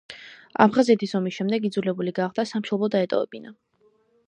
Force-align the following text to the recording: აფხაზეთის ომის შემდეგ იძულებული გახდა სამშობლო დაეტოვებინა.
აფხაზეთის 0.63 1.13
ომის 1.19 1.35
შემდეგ 1.35 1.67
იძულებული 1.71 2.15
გახდა 2.21 2.47
სამშობლო 2.55 2.91
დაეტოვებინა. 2.99 3.57